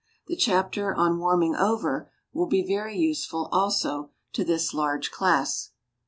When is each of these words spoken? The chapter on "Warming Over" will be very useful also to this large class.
The 0.25 0.35
chapter 0.35 0.95
on 0.95 1.19
"Warming 1.19 1.55
Over" 1.55 2.11
will 2.33 2.47
be 2.47 2.65
very 2.65 2.97
useful 2.97 3.47
also 3.51 4.09
to 4.33 4.43
this 4.43 4.73
large 4.73 5.11
class. 5.11 5.73